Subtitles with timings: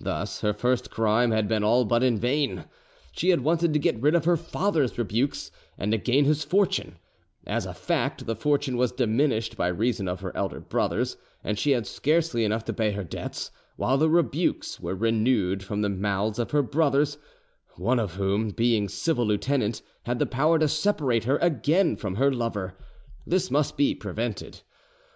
[0.00, 2.64] Thus her first crime had been all but in vain:
[3.12, 6.96] she had wanted to get rid of her father's rebukes and to gain his fortune;
[7.46, 11.70] as a fact the fortune was diminished by reason of her elder brothers, and she
[11.70, 16.40] had scarcely enough to pay her debts; while the rebukes were renewed from the mouths
[16.40, 17.16] of her brothers,
[17.76, 22.32] one of whom, being civil lieutenant, had the power to separate her again from her
[22.32, 22.76] lover.
[23.24, 24.62] This must be prevented.